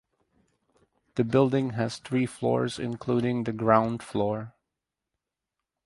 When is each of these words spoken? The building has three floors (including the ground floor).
The 1.13 1.23
building 1.23 1.73
has 1.73 1.97
three 1.99 2.25
floors 2.25 2.79
(including 2.79 3.43
the 3.43 3.51
ground 3.53 4.01
floor). 4.01 4.55